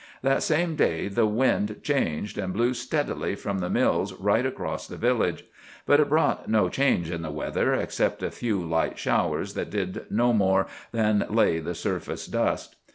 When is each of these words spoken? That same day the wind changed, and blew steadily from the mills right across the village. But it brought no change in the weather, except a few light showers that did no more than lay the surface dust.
That 0.23 0.41
same 0.41 0.75
day 0.75 1.09
the 1.09 1.27
wind 1.27 1.81
changed, 1.83 2.39
and 2.39 2.51
blew 2.53 2.73
steadily 2.73 3.35
from 3.35 3.59
the 3.59 3.69
mills 3.69 4.13
right 4.13 4.47
across 4.47 4.87
the 4.87 4.97
village. 4.97 5.45
But 5.85 5.99
it 5.99 6.09
brought 6.09 6.49
no 6.49 6.69
change 6.69 7.11
in 7.11 7.21
the 7.21 7.29
weather, 7.29 7.75
except 7.75 8.23
a 8.23 8.31
few 8.31 8.63
light 8.65 8.97
showers 8.97 9.53
that 9.53 9.69
did 9.69 10.07
no 10.09 10.33
more 10.33 10.65
than 10.91 11.27
lay 11.29 11.59
the 11.59 11.75
surface 11.75 12.25
dust. 12.25 12.77